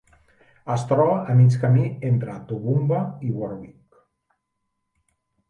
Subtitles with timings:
[0.75, 4.01] Es troba a mig camí entre Toowoomba i Warwick.